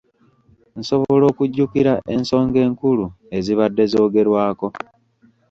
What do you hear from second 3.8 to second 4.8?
zoogerwako?